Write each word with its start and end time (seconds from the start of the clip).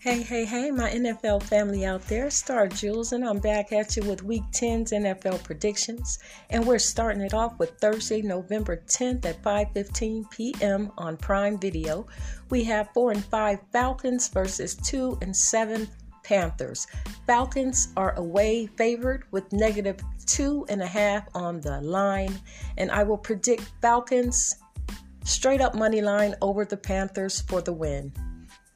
Hey, 0.00 0.22
hey, 0.22 0.44
hey, 0.44 0.70
my 0.70 0.88
NFL 0.90 1.42
family 1.42 1.84
out 1.84 2.02
there, 2.02 2.30
Star 2.30 2.68
Jules, 2.68 3.10
and 3.10 3.24
I'm 3.24 3.40
back 3.40 3.72
at 3.72 3.96
you 3.96 4.04
with 4.04 4.22
Week 4.22 4.44
10's 4.52 4.92
NFL 4.92 5.42
predictions. 5.42 6.20
And 6.50 6.64
we're 6.64 6.78
starting 6.78 7.20
it 7.20 7.34
off 7.34 7.58
with 7.58 7.76
Thursday, 7.80 8.22
November 8.22 8.76
10th 8.76 9.26
at 9.26 9.42
5:15 9.42 10.30
p.m. 10.30 10.92
on 10.96 11.16
Prime 11.16 11.58
Video. 11.58 12.06
We 12.48 12.62
have 12.62 12.90
4 12.94 13.10
and 13.10 13.24
5 13.24 13.58
Falcons 13.72 14.28
versus 14.28 14.76
2 14.76 15.18
and 15.20 15.34
7 15.34 15.88
Panthers. 16.22 16.86
Falcons 17.26 17.88
are 17.96 18.14
away 18.18 18.66
favored 18.66 19.24
with 19.32 19.52
negative 19.52 19.96
two 20.26 20.64
and 20.68 20.80
a 20.80 20.86
half 20.86 21.24
on 21.34 21.60
the 21.60 21.80
line, 21.80 22.38
and 22.76 22.92
I 22.92 23.02
will 23.02 23.18
predict 23.18 23.72
Falcons 23.82 24.54
straight 25.24 25.60
up 25.60 25.74
money 25.74 26.02
line 26.02 26.36
over 26.40 26.64
the 26.64 26.76
Panthers 26.76 27.40
for 27.40 27.60
the 27.60 27.72
win. 27.72 28.12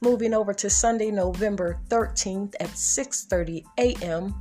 Moving 0.03 0.35
over 0.35 0.53
to 0.55 0.69
Sunday, 0.69 1.13
November 1.13 1.79
13th 1.89 2.57
at 2.59 2.71
6:30 2.71 3.63
a.m. 3.79 4.35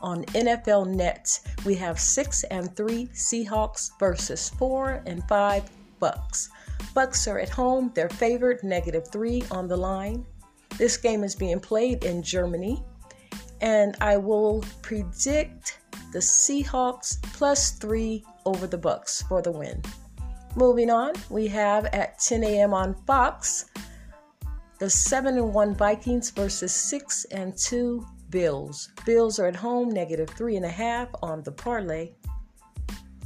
on 0.00 0.24
NFL 0.24 0.86
Net, 0.86 1.28
we 1.66 1.74
have 1.74 2.00
6 2.00 2.44
and 2.44 2.74
3 2.74 3.08
Seahawks 3.08 3.90
versus 4.00 4.48
4 4.48 5.02
and 5.04 5.22
5 5.28 5.70
Bucs. 6.00 6.48
Bucs 6.96 7.30
are 7.30 7.38
at 7.38 7.50
home, 7.50 7.92
they're 7.94 8.08
favored 8.08 8.64
negative 8.64 9.06
3 9.08 9.44
on 9.50 9.68
the 9.68 9.76
line. 9.76 10.24
This 10.78 10.96
game 10.96 11.22
is 11.22 11.34
being 11.34 11.60
played 11.60 12.04
in 12.04 12.22
Germany, 12.22 12.82
and 13.60 13.96
I 14.00 14.16
will 14.16 14.64
predict 14.80 15.80
the 16.14 16.20
Seahawks 16.20 17.20
plus 17.34 17.72
3 17.72 18.24
over 18.46 18.66
the 18.66 18.78
Bucs 18.78 19.22
for 19.28 19.42
the 19.42 19.52
win. 19.52 19.82
Moving 20.56 20.88
on, 20.88 21.12
we 21.28 21.46
have 21.48 21.84
at 21.86 22.18
10 22.20 22.42
a.m. 22.42 22.72
on 22.72 22.94
Fox 23.06 23.66
the 24.78 24.90
7 24.90 25.38
and 25.38 25.54
1 25.54 25.74
Vikings 25.74 26.30
versus 26.30 26.72
6 26.72 27.26
and 27.26 27.56
2 27.56 28.06
Bills. 28.30 28.90
Bills 29.06 29.38
are 29.38 29.46
at 29.46 29.56
home, 29.56 29.90
negative 29.90 30.28
3.5 30.30 31.08
on 31.22 31.42
the 31.42 31.52
parlay. 31.52 32.10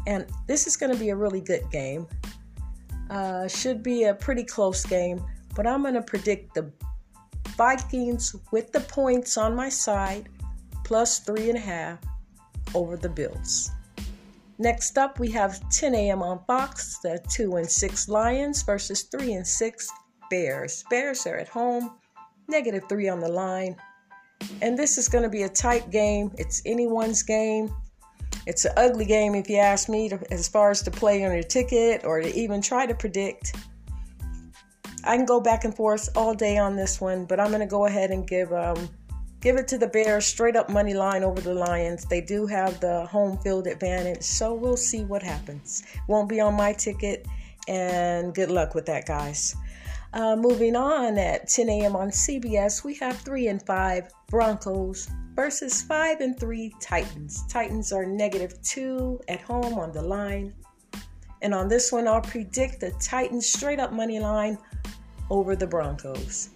And 0.06 0.26
this 0.46 0.66
is 0.66 0.76
going 0.76 0.92
to 0.92 0.98
be 0.98 1.10
a 1.10 1.16
really 1.16 1.40
good 1.40 1.70
game. 1.70 2.06
Uh, 3.10 3.48
should 3.48 3.82
be 3.82 4.04
a 4.04 4.14
pretty 4.14 4.44
close 4.44 4.84
game, 4.84 5.24
but 5.56 5.66
I'm 5.66 5.82
going 5.82 5.94
to 5.94 6.02
predict 6.02 6.54
the 6.54 6.70
Vikings 7.56 8.36
with 8.52 8.70
the 8.70 8.80
points 8.80 9.36
on 9.36 9.56
my 9.56 9.68
side, 9.70 10.28
plus 10.84 11.24
3.5 11.24 11.98
over 12.74 12.96
the 12.96 13.08
Bills. 13.08 13.70
Next 14.58 14.98
up, 14.98 15.18
we 15.18 15.30
have 15.30 15.68
10 15.70 15.94
a.m. 15.94 16.22
on 16.22 16.44
Fox, 16.46 16.98
the 16.98 17.18
2 17.30 17.56
and 17.56 17.70
6 17.70 18.08
Lions 18.08 18.62
versus 18.62 19.04
3 19.04 19.34
and 19.34 19.46
6 19.46 19.90
Bears. 20.30 20.84
Bears 20.90 21.26
are 21.26 21.36
at 21.36 21.48
home, 21.48 21.98
negative 22.48 22.84
three 22.88 23.08
on 23.08 23.20
the 23.20 23.28
line. 23.28 23.76
And 24.62 24.78
this 24.78 24.98
is 24.98 25.08
going 25.08 25.24
to 25.24 25.30
be 25.30 25.42
a 25.42 25.48
tight 25.48 25.90
game. 25.90 26.30
It's 26.38 26.62
anyone's 26.64 27.22
game. 27.22 27.74
It's 28.46 28.64
an 28.64 28.72
ugly 28.76 29.04
game, 29.04 29.34
if 29.34 29.48
you 29.50 29.56
ask 29.56 29.88
me, 29.88 30.08
to, 30.08 30.18
as 30.30 30.48
far 30.48 30.70
as 30.70 30.82
to 30.82 30.90
play 30.90 31.24
on 31.24 31.32
your 31.32 31.42
ticket 31.42 32.04
or 32.04 32.20
to 32.20 32.34
even 32.34 32.62
try 32.62 32.86
to 32.86 32.94
predict. 32.94 33.56
I 35.04 35.16
can 35.16 35.26
go 35.26 35.40
back 35.40 35.64
and 35.64 35.74
forth 35.74 36.08
all 36.16 36.34
day 36.34 36.58
on 36.58 36.76
this 36.76 37.00
one, 37.00 37.24
but 37.24 37.40
I'm 37.40 37.48
going 37.48 37.60
to 37.60 37.66
go 37.66 37.86
ahead 37.86 38.10
and 38.10 38.26
give 38.26 38.52
um, 38.52 38.88
give 39.40 39.56
it 39.56 39.68
to 39.68 39.78
the 39.78 39.86
Bears 39.86 40.26
straight 40.26 40.56
up 40.56 40.68
money 40.68 40.94
line 40.94 41.22
over 41.22 41.40
the 41.40 41.54
Lions. 41.54 42.04
They 42.04 42.20
do 42.20 42.46
have 42.46 42.80
the 42.80 43.06
home 43.06 43.38
field 43.38 43.66
advantage, 43.66 44.22
so 44.22 44.54
we'll 44.54 44.76
see 44.76 45.04
what 45.04 45.22
happens. 45.22 45.82
Won't 46.08 46.28
be 46.28 46.40
on 46.40 46.54
my 46.54 46.72
ticket, 46.72 47.26
and 47.68 48.34
good 48.34 48.50
luck 48.50 48.74
with 48.74 48.86
that, 48.86 49.06
guys. 49.06 49.54
Uh, 50.14 50.34
moving 50.36 50.74
on 50.74 51.18
at 51.18 51.48
10 51.48 51.68
a.m. 51.68 51.94
on 51.94 52.08
CBS, 52.08 52.82
we 52.82 52.94
have 52.94 53.18
3 53.18 53.48
and 53.48 53.62
5 53.66 54.10
Broncos 54.28 55.10
versus 55.34 55.82
5 55.82 56.20
and 56.20 56.40
3 56.40 56.74
Titans. 56.80 57.46
Titans 57.46 57.92
are 57.92 58.06
negative 58.06 58.60
2 58.62 59.20
at 59.28 59.42
home 59.42 59.74
on 59.78 59.92
the 59.92 60.00
line. 60.00 60.54
And 61.42 61.54
on 61.54 61.68
this 61.68 61.92
one, 61.92 62.08
I'll 62.08 62.22
predict 62.22 62.80
the 62.80 62.90
Titans 63.00 63.52
straight 63.52 63.78
up 63.78 63.92
money 63.92 64.18
line 64.18 64.58
over 65.30 65.54
the 65.54 65.66
Broncos. 65.66 66.50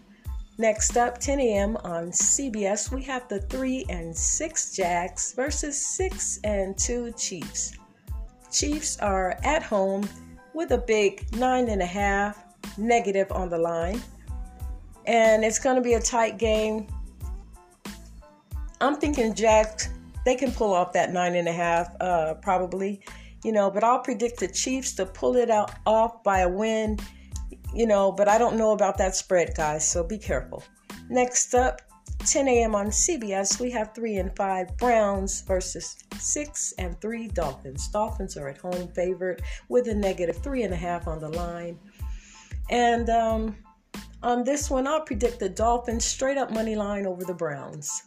Next 0.58 0.96
up, 0.96 1.18
10 1.18 1.40
a.m. 1.40 1.76
on 1.78 2.10
CBS, 2.10 2.90
we 2.90 3.02
have 3.04 3.28
the 3.28 3.40
3 3.42 3.84
and 3.90 4.16
6 4.16 4.76
Jags 4.76 5.34
versus 5.34 5.94
6 5.94 6.40
and 6.44 6.76
2 6.78 7.12
Chiefs. 7.12 7.72
Chiefs 8.50 8.98
are 8.98 9.38
at 9.44 9.62
home 9.62 10.08
with 10.54 10.72
a 10.72 10.78
big 10.78 11.26
9.5 11.32 12.34
negative 12.76 13.30
on 13.32 13.48
the 13.48 13.58
line. 13.58 14.00
And 15.06 15.44
it's 15.44 15.58
going 15.58 15.76
to 15.76 15.82
be 15.82 15.94
a 15.94 16.00
tight 16.00 16.38
game. 16.38 16.86
I'm 18.80 18.96
thinking 18.96 19.34
Jack, 19.34 19.80
they 20.24 20.34
can 20.34 20.52
pull 20.52 20.72
off 20.72 20.92
that 20.92 21.12
nine 21.12 21.34
and 21.34 21.48
a 21.48 21.52
half, 21.52 21.94
uh, 22.00 22.34
probably, 22.34 23.00
you 23.44 23.52
know, 23.52 23.70
but 23.70 23.84
I'll 23.84 24.00
predict 24.00 24.40
the 24.40 24.48
Chiefs 24.48 24.92
to 24.94 25.06
pull 25.06 25.36
it 25.36 25.50
out 25.50 25.72
off 25.86 26.22
by 26.22 26.40
a 26.40 26.48
win, 26.48 26.98
you 27.74 27.86
know, 27.86 28.12
but 28.12 28.28
I 28.28 28.38
don't 28.38 28.56
know 28.56 28.72
about 28.72 28.98
that 28.98 29.14
spread, 29.14 29.54
guys, 29.56 29.88
so 29.88 30.04
be 30.04 30.18
careful. 30.18 30.62
Next 31.08 31.54
up, 31.54 31.82
10 32.26 32.46
a.m. 32.46 32.74
on 32.74 32.86
CBS, 32.86 33.60
we 33.60 33.70
have 33.70 33.94
3 33.94 34.18
and 34.18 34.36
5 34.36 34.76
Browns 34.76 35.42
versus 35.42 35.96
6 36.18 36.74
and 36.78 37.00
3 37.00 37.28
Dolphins. 37.28 37.88
Dolphins 37.88 38.36
are 38.36 38.48
at 38.48 38.58
home 38.58 38.88
favored 38.94 39.42
with 39.68 39.88
a 39.88 39.94
negative 39.94 40.40
3.5 40.40 41.08
on 41.08 41.18
the 41.18 41.28
line. 41.28 41.78
And 42.70 43.10
um, 43.10 43.56
on 44.22 44.44
this 44.44 44.70
one, 44.70 44.86
I'll 44.86 45.02
predict 45.02 45.40
the 45.40 45.48
Dolphins 45.48 46.04
straight 46.04 46.38
up 46.38 46.50
money 46.50 46.76
line 46.76 47.06
over 47.06 47.24
the 47.24 47.34
Browns. 47.34 48.02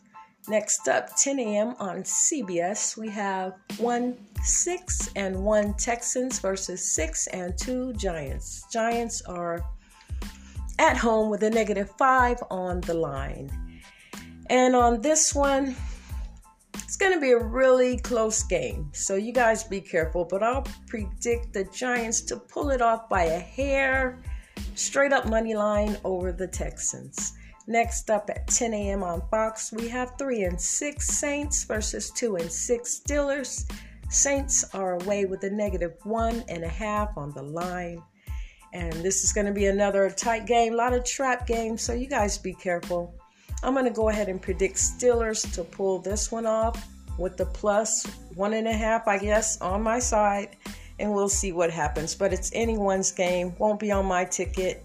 Next 0.47 0.87
up, 0.87 1.09
10 1.17 1.39
a.m. 1.39 1.75
on 1.79 2.03
CBS, 2.03 2.95
we 2.95 3.09
have 3.09 3.53
1 3.77 4.15
6 4.43 5.09
and 5.15 5.43
1 5.43 5.73
Texans 5.73 6.39
versus 6.39 6.93
6 6.93 7.27
and 7.27 7.57
2 7.57 7.93
Giants. 7.93 8.63
Giants 8.71 9.23
are 9.23 9.65
at 10.77 10.97
home 10.97 11.31
with 11.31 11.41
a 11.43 11.49
negative 11.49 11.89
5 11.97 12.37
on 12.51 12.81
the 12.81 12.93
line. 12.93 13.49
And 14.51 14.75
on 14.75 15.01
this 15.01 15.33
one, 15.33 15.75
it's 16.75 16.95
going 16.95 17.13
to 17.13 17.19
be 17.19 17.31
a 17.31 17.43
really 17.43 17.97
close 17.97 18.43
game. 18.43 18.91
So 18.93 19.15
you 19.15 19.33
guys 19.33 19.63
be 19.63 19.81
careful, 19.81 20.25
but 20.25 20.43
I'll 20.43 20.67
predict 20.87 21.53
the 21.53 21.63
Giants 21.65 22.21
to 22.21 22.37
pull 22.37 22.69
it 22.69 22.81
off 22.81 23.09
by 23.09 23.23
a 23.23 23.39
hair 23.39 24.21
Straight 24.75 25.13
up 25.13 25.25
money 25.25 25.55
line 25.55 25.97
over 26.03 26.33
the 26.33 26.47
Texans. 26.47 27.31
Next 27.65 28.09
up 28.09 28.29
at 28.29 28.45
10 28.47 28.73
a.m. 28.73 29.03
on 29.03 29.23
Fox, 29.31 29.71
we 29.71 29.87
have 29.87 30.17
3 30.19 30.43
and 30.43 30.61
6 30.61 31.07
Saints 31.07 31.63
versus 31.63 32.11
2 32.11 32.35
and 32.35 32.51
6 32.51 33.01
Steelers. 33.01 33.71
Saints 34.09 34.65
are 34.73 34.95
away 35.01 35.23
with 35.23 35.43
a 35.45 35.49
negative 35.49 35.93
one 36.03 36.43
and 36.49 36.63
a 36.63 36.69
half 36.69 37.17
on 37.17 37.31
the 37.31 37.41
line. 37.41 38.03
And 38.73 38.91
this 38.95 39.23
is 39.23 39.31
going 39.31 39.47
to 39.47 39.53
be 39.53 39.67
another 39.67 40.09
tight 40.09 40.45
game, 40.45 40.73
a 40.73 40.75
lot 40.75 40.93
of 40.93 41.05
trap 41.05 41.47
games, 41.47 41.81
so 41.81 41.93
you 41.93 42.07
guys 42.07 42.37
be 42.37 42.53
careful. 42.53 43.15
I'm 43.63 43.73
going 43.73 43.85
to 43.85 43.91
go 43.91 44.09
ahead 44.09 44.27
and 44.27 44.41
predict 44.41 44.75
Steelers 44.75 45.51
to 45.55 45.63
pull 45.63 45.99
this 45.99 46.33
one 46.33 46.45
off 46.45 46.85
with 47.17 47.37
the 47.37 47.45
plus 47.45 48.05
one 48.35 48.53
and 48.53 48.67
a 48.67 48.73
half, 48.73 49.07
I 49.07 49.19
guess, 49.19 49.59
on 49.61 49.81
my 49.81 49.99
side 49.99 50.57
and 50.99 51.13
we'll 51.13 51.29
see 51.29 51.51
what 51.51 51.71
happens. 51.71 52.15
But 52.15 52.33
it's 52.33 52.51
anyone's 52.53 53.11
game, 53.11 53.53
won't 53.57 53.79
be 53.79 53.91
on 53.91 54.05
my 54.05 54.25
ticket. 54.25 54.83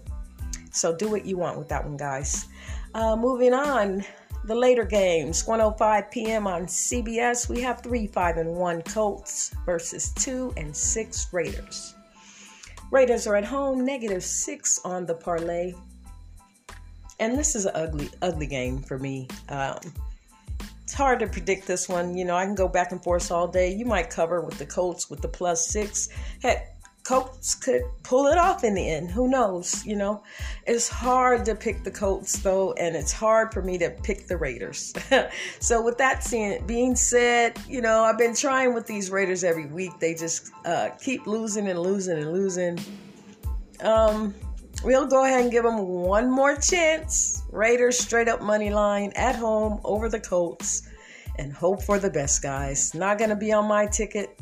So 0.71 0.95
do 0.95 1.09
what 1.09 1.25
you 1.25 1.37
want 1.37 1.57
with 1.57 1.69
that 1.69 1.83
one, 1.83 1.97
guys. 1.97 2.47
Uh, 2.93 3.15
moving 3.15 3.53
on, 3.53 4.03
the 4.45 4.55
later 4.55 4.85
games, 4.85 5.45
105 5.45 6.11
p.m. 6.11 6.47
on 6.47 6.63
CBS. 6.63 7.47
We 7.47 7.61
have 7.61 7.81
three, 7.81 8.07
five, 8.07 8.37
and 8.37 8.55
one 8.55 8.81
Colts 8.81 9.53
versus 9.65 10.11
two 10.13 10.53
and 10.57 10.75
six 10.75 11.31
Raiders. 11.31 11.95
Raiders 12.91 13.27
are 13.27 13.35
at 13.35 13.45
home, 13.45 13.85
negative 13.85 14.23
six 14.23 14.79
on 14.83 15.05
the 15.05 15.13
parlay. 15.13 15.73
And 17.19 17.37
this 17.37 17.55
is 17.55 17.65
an 17.65 17.73
ugly, 17.75 18.09
ugly 18.21 18.47
game 18.47 18.79
for 18.79 18.97
me. 18.97 19.27
Um, 19.49 19.77
it's 20.91 20.97
hard 20.97 21.21
to 21.21 21.27
predict 21.27 21.67
this 21.67 21.87
one. 21.87 22.17
You 22.17 22.25
know, 22.25 22.35
I 22.35 22.43
can 22.43 22.53
go 22.53 22.67
back 22.67 22.91
and 22.91 23.01
forth 23.01 23.31
all 23.31 23.47
day. 23.47 23.73
You 23.73 23.85
might 23.85 24.09
cover 24.09 24.41
with 24.41 24.57
the 24.57 24.65
Colts 24.65 25.09
with 25.09 25.21
the 25.21 25.29
plus 25.29 25.65
six. 25.65 26.09
Heck, 26.41 26.75
Colts 27.05 27.55
could 27.55 27.83
pull 28.03 28.27
it 28.27 28.37
off 28.37 28.65
in 28.65 28.73
the 28.73 28.89
end. 28.89 29.09
Who 29.09 29.29
knows? 29.29 29.85
You 29.85 29.95
know, 29.95 30.21
it's 30.67 30.89
hard 30.89 31.45
to 31.45 31.55
pick 31.55 31.85
the 31.85 31.91
Colts 31.91 32.39
though, 32.39 32.73
and 32.73 32.93
it's 32.93 33.13
hard 33.13 33.53
for 33.53 33.61
me 33.61 33.77
to 33.77 33.91
pick 34.03 34.27
the 34.27 34.35
Raiders. 34.35 34.93
so, 35.61 35.81
with 35.81 35.97
that 35.99 36.27
being 36.67 36.97
said, 36.97 37.57
you 37.69 37.79
know, 37.79 38.03
I've 38.03 38.17
been 38.17 38.35
trying 38.35 38.73
with 38.73 38.85
these 38.85 39.09
Raiders 39.09 39.45
every 39.45 39.67
week. 39.67 39.97
They 40.01 40.13
just 40.13 40.51
uh, 40.65 40.89
keep 40.99 41.25
losing 41.25 41.69
and 41.69 41.79
losing 41.79 42.17
and 42.17 42.33
losing. 42.33 42.77
Um, 43.79 44.35
we'll 44.83 45.07
go 45.07 45.23
ahead 45.23 45.39
and 45.39 45.51
give 45.51 45.63
them 45.63 45.87
one 45.87 46.29
more 46.29 46.57
chance. 46.57 47.40
Raiders 47.51 47.99
straight 47.99 48.27
up 48.27 48.41
money 48.41 48.71
line 48.71 49.11
at 49.15 49.35
home 49.35 49.81
over 49.83 50.09
the 50.09 50.19
Colts 50.19 50.87
and 51.37 51.51
hope 51.51 51.81
for 51.83 51.99
the 51.99 52.09
best, 52.09 52.41
guys. 52.41 52.93
Not 52.93 53.17
going 53.17 53.29
to 53.29 53.35
be 53.35 53.51
on 53.51 53.67
my 53.67 53.85
ticket. 53.85 54.39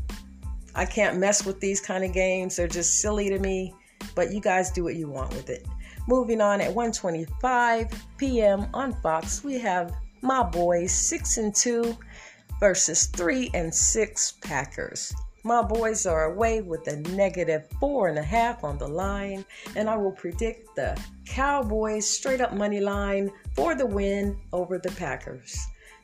I 0.75 0.85
can't 0.85 1.17
mess 1.17 1.45
with 1.45 1.59
these 1.59 1.81
kind 1.81 2.03
of 2.03 2.13
games. 2.13 2.55
They're 2.55 2.67
just 2.67 3.01
silly 3.01 3.29
to 3.29 3.39
me, 3.39 3.73
but 4.15 4.31
you 4.31 4.39
guys 4.41 4.71
do 4.71 4.83
what 4.83 4.95
you 4.95 5.09
want 5.09 5.31
with 5.31 5.49
it. 5.49 5.67
Moving 6.07 6.41
on 6.41 6.61
at 6.61 6.73
1:25 6.73 7.93
p.m. 8.17 8.67
on 8.73 8.93
Fox, 9.01 9.43
we 9.43 9.59
have 9.59 9.93
my 10.21 10.43
boys 10.43 10.91
6 10.91 11.37
and 11.37 11.55
2 11.55 11.97
versus 12.59 13.07
3 13.07 13.51
and 13.53 13.73
6 13.73 14.31
Packers. 14.41 15.13
My 15.43 15.61
boys 15.61 16.05
are 16.05 16.33
away 16.33 16.61
with 16.61 16.87
a 16.87 16.97
negative 17.15 17.67
four 17.79 18.09
and 18.09 18.17
a 18.17 18.23
half 18.23 18.63
on 18.63 18.77
the 18.77 18.87
line, 18.87 19.45
and 19.75 19.89
I 19.89 19.95
will 19.95 20.11
predict 20.11 20.75
the 20.75 20.99
Cowboys 21.25 22.09
straight 22.09 22.41
up 22.41 22.53
money 22.53 22.81
line 22.81 23.31
for 23.55 23.73
the 23.73 23.85
win 23.85 24.37
over 24.51 24.77
the 24.77 24.91
Packers. 24.91 25.57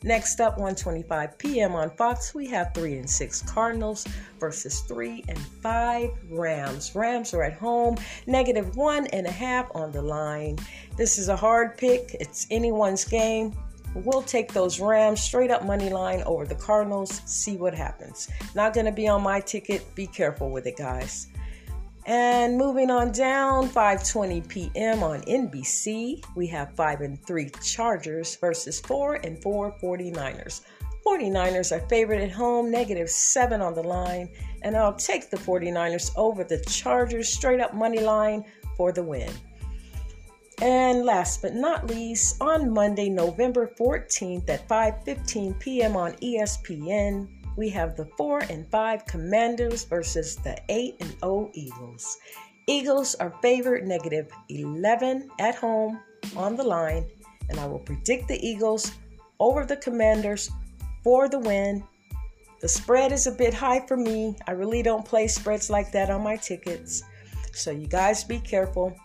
Next 0.04 0.40
up, 0.40 0.58
1:25 0.58 1.38
p.m. 1.38 1.76
on 1.76 1.90
Fox, 1.98 2.34
we 2.34 2.48
have 2.48 2.74
three 2.74 2.98
and 2.98 3.10
six 3.10 3.42
Cardinals 3.42 4.06
versus 4.40 4.82
three 4.82 5.24
and 5.28 5.40
five 5.40 6.12
Rams. 6.30 6.94
Rams 6.96 7.34
are 7.34 7.44
at 7.44 7.54
home, 7.54 7.98
negative 8.28 8.78
one 8.78 9.08
and 9.08 9.26
a 9.26 9.32
half 9.32 9.68
on 9.74 9.92
the 9.92 10.02
line. 10.02 10.58
This 10.96 11.18
is 11.18 11.28
a 11.28 11.36
hard 11.36 11.78
pick. 11.78 12.16
It's 12.20 12.48
anyone's 12.52 13.04
game. 13.04 13.54
We'll 13.96 14.22
take 14.22 14.52
those 14.52 14.80
Rams 14.82 15.22
straight 15.22 15.52
up 15.52 15.64
money 15.64 15.90
line 15.90 16.22
over 16.26 16.46
the 16.46 16.56
Cardinals, 16.56 17.22
see 17.26 17.56
what 17.56 17.74
happens. 17.74 18.30
Not 18.54 18.74
going 18.74 18.86
to 18.86 18.92
be 18.92 19.08
on 19.08 19.24
my 19.24 19.40
ticket. 19.40 19.96
Be 19.96 20.06
careful 20.06 20.52
with 20.52 20.68
it, 20.68 20.78
guys. 20.78 21.28
And 22.06 22.58
moving 22.58 22.92
on 22.92 23.14
down, 23.14 23.68
5:20 23.70 24.48
p.m. 24.48 25.02
on 25.02 25.22
NBC, 25.22 26.24
we 26.36 26.46
have 26.48 26.76
5 26.76 27.02
and 27.02 27.26
3 27.26 27.50
Chargers 27.64 28.36
versus 28.36 28.80
4 28.82 29.16
and 29.24 29.42
4 29.42 29.76
49ers. 29.82 30.62
49ers 31.08 31.72
are 31.72 31.88
favored 31.88 32.20
at 32.20 32.32
home, 32.32 32.70
negative 32.70 33.10
7 33.10 33.62
on 33.62 33.74
the 33.74 33.82
line, 33.82 34.30
and 34.62 34.76
I'll 34.76 34.94
take 34.94 35.30
the 35.30 35.38
49ers 35.38 36.12
over 36.16 36.44
the 36.44 36.60
Chargers 36.66 37.30
straight 37.30 37.60
up 37.60 37.74
money 37.74 38.02
line 38.02 38.44
for 38.76 38.92
the 38.92 39.04
win. 39.04 39.32
And 40.62 41.04
last 41.04 41.42
but 41.42 41.54
not 41.54 41.88
least, 41.88 42.42
on 42.42 42.74
Monday, 42.74 43.10
November 43.10 43.72
14th 43.78 44.50
at 44.50 44.68
5:15 44.70 45.60
p.m. 45.60 45.98
on 45.98 46.14
ESPN, 46.14 47.28
we 47.58 47.70
have 47.70 47.96
the 47.96 48.08
4 48.18 48.40
and 48.50 48.66
5 48.72 49.06
Commanders 49.06 49.84
versus 49.84 50.38
the 50.38 50.58
8 50.70 50.96
and 51.02 51.12
0 51.20 51.52
Eagles. 51.54 52.18
Eagles 52.68 53.16
are 53.16 53.34
favored 53.42 53.86
negative 53.86 54.32
11 54.50 55.30
at 55.40 55.56
home 55.56 56.00
on 56.38 56.56
the 56.56 56.64
line, 56.64 57.06
and 57.50 57.60
I 57.60 57.66
will 57.68 57.80
predict 57.80 58.28
the 58.28 58.40
Eagles 58.46 58.92
over 59.40 59.66
the 59.66 59.78
Commanders 59.78 60.50
for 61.04 61.28
the 61.28 61.40
win. 61.40 61.84
The 62.62 62.70
spread 62.70 63.12
is 63.12 63.28
a 63.28 63.32
bit 63.32 63.54
high 63.54 63.86
for 63.86 63.98
me. 63.98 64.36
I 64.48 64.52
really 64.52 64.82
don't 64.82 65.06
play 65.06 65.28
spreads 65.28 65.70
like 65.70 65.92
that 65.92 66.10
on 66.10 66.24
my 66.24 66.38
tickets. 66.38 67.04
So 67.52 67.72
you 67.72 67.88
guys 67.88 68.24
be 68.24 68.40
careful 68.40 68.96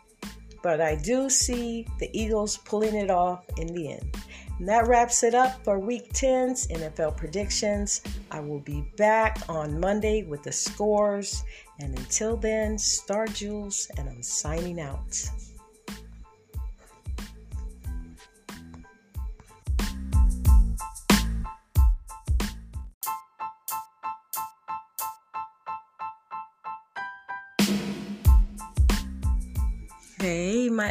but 0.62 0.80
I 0.80 0.96
do 0.96 1.30
see 1.30 1.86
the 1.98 2.10
Eagles 2.12 2.56
pulling 2.58 2.94
it 2.94 3.10
off 3.10 3.44
in 3.56 3.68
the 3.74 3.92
end. 3.92 4.16
And 4.58 4.68
that 4.68 4.86
wraps 4.86 5.22
it 5.22 5.34
up 5.34 5.64
for 5.64 5.78
week 5.78 6.12
10's 6.12 6.66
NFL 6.68 7.16
predictions. 7.16 8.02
I 8.30 8.40
will 8.40 8.60
be 8.60 8.84
back 8.96 9.40
on 9.48 9.80
Monday 9.80 10.22
with 10.24 10.42
the 10.42 10.52
scores. 10.52 11.44
And 11.78 11.98
until 11.98 12.36
then, 12.36 12.76
Star 12.76 13.26
Jules, 13.26 13.90
and 13.96 14.08
I'm 14.08 14.22
signing 14.22 14.80
out. 14.80 15.16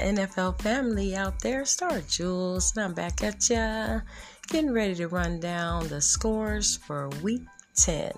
NFL 0.10 0.60
family 0.60 1.16
out 1.16 1.40
there, 1.40 1.66
Star 1.66 2.02
Jules, 2.02 2.76
and 2.76 2.84
I'm 2.84 2.94
back 2.96 3.24
at 3.24 3.48
ya, 3.48 4.00
getting 4.48 4.74
ready 4.74 4.96
to 4.96 5.08
run 5.08 5.40
down 5.40 5.88
the 5.88 6.02
scores 6.02 6.78
for 6.78 7.10
week 7.22 7.44
10. 7.76 8.12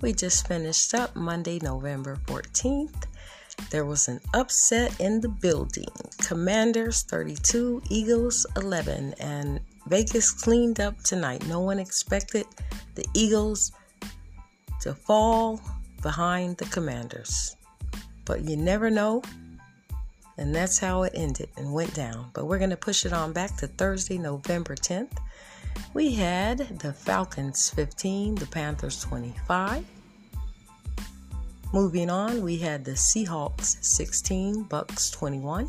We 0.00 0.12
just 0.12 0.46
finished 0.46 0.94
up 0.94 1.16
Monday, 1.16 1.58
November 1.60 2.20
14th. 2.26 3.06
There 3.70 3.84
was 3.84 4.06
an 4.06 4.20
upset 4.32 5.00
in 5.00 5.20
the 5.20 5.28
building. 5.28 5.88
Commanders 6.24 7.02
32, 7.02 7.82
Eagles 7.90 8.46
11, 8.56 9.14
and 9.18 9.58
Vegas 9.88 10.30
cleaned 10.30 10.78
up 10.78 11.02
tonight. 11.02 11.44
No 11.48 11.58
one 11.58 11.80
expected 11.80 12.46
the 12.94 13.06
Eagles 13.12 13.72
to 14.82 14.94
fall 14.94 15.60
behind 16.00 16.58
the 16.58 16.66
Commanders. 16.66 17.56
But 18.24 18.42
you 18.42 18.56
never 18.56 18.88
know 18.88 19.22
and 20.36 20.54
that's 20.54 20.78
how 20.78 21.02
it 21.04 21.12
ended 21.14 21.48
and 21.56 21.72
went 21.72 21.94
down. 21.94 22.30
But 22.32 22.46
we're 22.46 22.58
going 22.58 22.70
to 22.70 22.76
push 22.76 23.06
it 23.06 23.12
on 23.12 23.32
back 23.32 23.56
to 23.58 23.66
Thursday, 23.66 24.18
November 24.18 24.74
10th. 24.74 25.16
We 25.92 26.14
had 26.14 26.58
the 26.80 26.92
Falcons 26.92 27.70
15, 27.70 28.36
the 28.36 28.46
Panthers 28.46 29.00
25. 29.02 29.84
Moving 31.72 32.10
on, 32.10 32.42
we 32.42 32.58
had 32.58 32.84
the 32.84 32.92
Seahawks 32.92 33.82
16, 33.84 34.64
Bucs 34.66 35.12
21. 35.12 35.68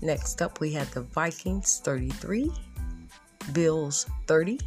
Next 0.00 0.42
up, 0.42 0.60
we 0.60 0.72
had 0.72 0.86
the 0.88 1.02
Vikings 1.02 1.80
33, 1.84 2.50
Bills 3.52 4.06
30. 4.26 4.60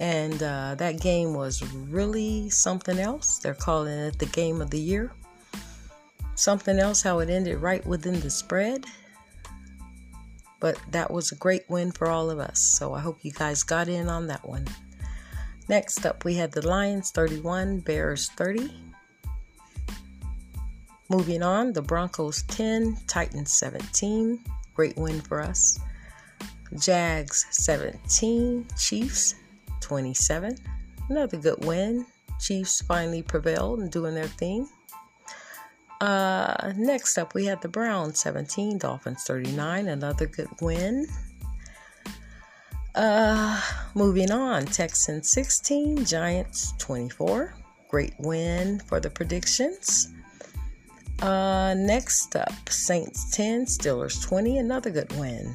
And 0.00 0.42
uh, 0.42 0.74
that 0.76 1.00
game 1.00 1.34
was 1.34 1.62
really 1.72 2.50
something 2.50 2.98
else. 2.98 3.38
They're 3.38 3.54
calling 3.54 3.98
it 3.98 4.18
the 4.18 4.26
game 4.26 4.60
of 4.60 4.70
the 4.70 4.78
year. 4.78 5.12
Something 6.34 6.78
else, 6.78 7.02
how 7.02 7.20
it 7.20 7.30
ended 7.30 7.58
right 7.58 7.84
within 7.86 8.20
the 8.20 8.30
spread. 8.30 8.84
But 10.60 10.78
that 10.90 11.10
was 11.10 11.30
a 11.30 11.36
great 11.36 11.68
win 11.68 11.92
for 11.92 12.08
all 12.08 12.30
of 12.30 12.38
us. 12.38 12.60
So 12.60 12.94
I 12.94 13.00
hope 13.00 13.18
you 13.22 13.32
guys 13.32 13.62
got 13.62 13.88
in 13.88 14.08
on 14.08 14.26
that 14.28 14.46
one. 14.46 14.66
Next 15.68 16.04
up, 16.04 16.24
we 16.24 16.34
had 16.34 16.52
the 16.52 16.66
Lions 16.66 17.10
31, 17.10 17.80
Bears 17.80 18.28
30. 18.30 18.70
Moving 21.08 21.42
on, 21.42 21.72
the 21.72 21.82
Broncos 21.82 22.42
10, 22.44 22.96
Titans 23.06 23.52
17. 23.52 24.42
Great 24.74 24.96
win 24.96 25.20
for 25.20 25.40
us. 25.40 25.78
Jags 26.78 27.46
17, 27.50 28.66
Chiefs 28.78 29.34
27. 29.80 30.56
Another 31.08 31.36
good 31.36 31.64
win. 31.64 32.06
Chiefs 32.40 32.82
finally 32.82 33.22
prevailed 33.22 33.80
and 33.80 33.90
doing 33.90 34.14
their 34.14 34.26
thing. 34.26 34.68
Uh, 36.00 36.72
next 36.76 37.16
up, 37.18 37.34
we 37.34 37.46
had 37.46 37.62
the 37.62 37.68
Browns 37.68 38.20
17, 38.20 38.78
Dolphins 38.78 39.24
39, 39.24 39.88
another 39.88 40.26
good 40.26 40.48
win. 40.60 41.06
Uh, 42.94 43.60
moving 43.94 44.30
on, 44.30 44.64
Texans 44.66 45.30
16, 45.30 46.04
Giants 46.04 46.74
24. 46.78 47.54
Great 47.88 48.14
win 48.18 48.80
for 48.80 49.00
the 49.00 49.10
predictions. 49.10 50.12
Uh, 51.22 51.74
next 51.76 52.36
up, 52.36 52.68
Saints 52.68 53.30
10, 53.36 53.66
Steelers 53.66 54.22
20, 54.22 54.58
another 54.58 54.90
good 54.90 55.10
win. 55.16 55.54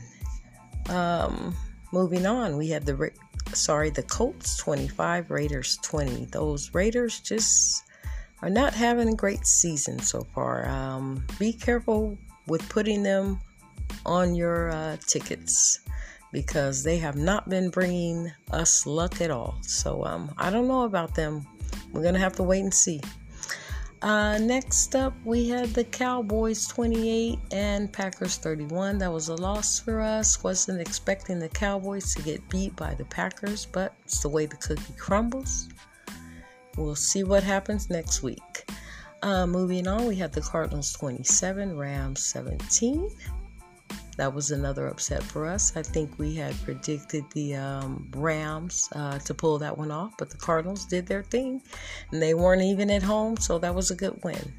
Um, 0.90 1.56
moving 1.92 2.26
on, 2.26 2.58
we 2.58 2.70
had 2.70 2.86
the 2.86 3.12
sorry, 3.54 3.90
the 3.90 4.04
Colts 4.04 4.58
25, 4.58 5.32
Raiders 5.32 5.78
20. 5.84 6.26
Those 6.26 6.74
Raiders 6.74 7.20
just 7.20 7.84
are 8.42 8.50
not 8.50 8.74
having 8.74 9.10
a 9.10 9.16
great 9.16 9.46
season 9.46 10.00
so 10.00 10.22
far. 10.34 10.68
Um, 10.68 11.26
be 11.38 11.54
careful 11.54 12.18
with 12.48 12.68
putting 12.70 13.04
them 13.04 13.40
on 14.06 14.36
your 14.36 14.72
uh, 14.72 14.98
tickets 15.06 15.80
because 16.32 16.84
they 16.84 16.98
have 16.98 17.16
not 17.16 17.50
been 17.50 17.70
bringing 17.70 18.32
us 18.52 18.86
luck 18.86 19.22
at 19.22 19.32
all. 19.32 19.58
So 19.62 20.06
um, 20.06 20.34
I 20.38 20.50
don't 20.50 20.68
know 20.68 20.84
about 20.84 21.16
them. 21.16 21.46
We're 21.92 22.02
going 22.02 22.14
to 22.14 22.20
have 22.20 22.36
to 22.36 22.44
wait 22.44 22.62
and 22.62 22.74
see. 22.74 23.02
Uh, 24.02 24.38
next 24.38 24.96
up, 24.96 25.14
we 25.26 25.50
had 25.50 25.70
the 25.74 25.84
Cowboys 25.84 26.68
28 26.68 27.38
and 27.52 27.92
Packers 27.92 28.38
31. 28.38 28.98
That 28.98 29.12
was 29.12 29.28
a 29.28 29.36
loss 29.36 29.80
for 29.80 30.00
us. 30.00 30.42
Wasn't 30.42 30.80
expecting 30.80 31.38
the 31.38 31.50
Cowboys 31.50 32.16
to 32.16 32.22
get 32.22 32.48
beat 32.48 32.76
by 32.78 32.94
the 32.94 33.04
Packers, 33.06 33.66
but 33.66 33.94
it's 34.06 34.22
the 34.22 34.30
way 34.30 34.46
the 34.46 34.56
cookie 34.56 34.94
crumbles. 34.98 35.68
We'll 36.80 36.96
see 36.96 37.26
what 37.26 37.44
happens 37.44 37.90
next 37.90 38.24
week. 38.24 38.70
Uh, 39.22 39.46
moving 39.46 39.86
on, 39.86 40.06
we 40.06 40.16
have 40.16 40.32
the 40.32 40.40
Cardinals 40.40 40.94
27, 40.94 41.78
Rams 41.78 42.24
17. 42.24 43.10
That 44.16 44.34
was 44.34 44.52
another 44.52 44.88
upset 44.88 45.22
for 45.22 45.46
us. 45.46 45.76
I 45.76 45.84
think 45.84 46.18
we 46.18 46.36
had 46.36 46.56
predicted 46.64 47.26
the 47.32 47.56
um, 47.56 48.10
Rams 48.16 48.88
uh, 48.94 49.20
to 49.20 49.34
pull 49.34 49.60
that 49.60 49.78
one 49.78 49.92
off, 49.92 50.14
but 50.18 50.30
the 50.30 50.38
Cardinals 50.38 50.86
did 50.86 51.06
their 51.06 51.24
thing 51.24 51.62
and 52.12 52.22
they 52.22 52.34
weren't 52.34 52.62
even 52.62 52.90
at 52.90 53.04
home, 53.04 53.36
so 53.36 53.60
that 53.60 53.76
was 53.76 53.92
a 53.92 53.96
good 53.96 54.18
win. 54.24 54.54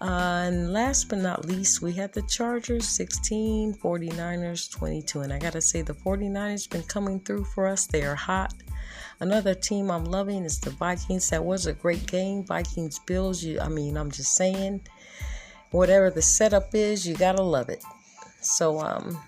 Uh, 0.00 0.44
and 0.46 0.72
last 0.72 1.08
but 1.08 1.18
not 1.18 1.46
least, 1.46 1.82
we 1.82 1.92
had 1.92 2.12
the 2.12 2.22
Chargers 2.22 2.86
16, 2.88 3.74
49ers 3.74 4.70
22. 4.70 5.20
And 5.20 5.32
I 5.32 5.38
got 5.38 5.54
to 5.54 5.60
say, 5.60 5.82
the 5.82 5.94
49ers 5.94 6.70
been 6.70 6.82
coming 6.82 7.18
through 7.20 7.44
for 7.44 7.66
us. 7.66 7.86
They 7.86 8.04
are 8.04 8.14
hot. 8.14 8.54
Another 9.20 9.54
team 9.54 9.90
I'm 9.90 10.04
loving 10.04 10.44
is 10.44 10.60
the 10.60 10.70
Vikings. 10.70 11.30
That 11.30 11.44
was 11.44 11.66
a 11.66 11.72
great 11.72 12.06
game. 12.06 12.44
Vikings 12.44 12.98
Bills. 13.00 13.42
You, 13.44 13.60
I 13.60 13.68
mean, 13.68 13.96
I'm 13.96 14.10
just 14.10 14.34
saying. 14.34 14.82
whatever 15.70 16.10
the 16.10 16.22
setup 16.22 16.74
is, 16.74 17.06
you 17.06 17.14
gotta 17.16 17.42
love 17.42 17.68
it. 17.68 17.82
So, 18.40 18.80
um, 18.80 19.20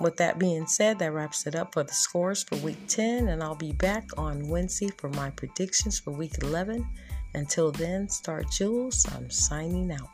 with 0.00 0.16
that 0.18 0.38
being 0.38 0.66
said, 0.66 0.98
that 0.98 1.12
wraps 1.12 1.46
it 1.46 1.54
up 1.54 1.74
for 1.74 1.82
the 1.82 1.92
scores 1.92 2.42
for 2.42 2.56
week 2.56 2.78
10, 2.88 3.28
and 3.28 3.42
I'll 3.42 3.54
be 3.56 3.72
back 3.72 4.08
on 4.16 4.48
Wednesday 4.48 4.88
for 4.98 5.10
my 5.10 5.30
predictions 5.30 5.98
for 5.98 6.12
week 6.12 6.34
11. 6.42 6.86
Until 7.34 7.70
then, 7.72 8.08
Star 8.08 8.42
Jules, 8.44 9.06
I'm 9.14 9.30
signing 9.30 9.92
out. 9.92 10.10